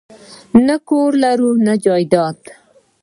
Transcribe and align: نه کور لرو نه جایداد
نه 0.65 0.75
کور 0.87 1.11
لرو 1.23 1.49
نه 1.65 1.73
جایداد 1.83 2.37